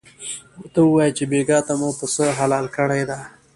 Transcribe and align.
ورته 0.61 0.79
ووایه 0.83 1.15
چې 1.17 1.23
بېګاه 1.31 1.63
ته 1.67 1.73
مو 1.79 1.89
پسه 1.99 2.25
حلال 2.39 2.65
کړی 2.75 3.01
دی. 3.09 3.21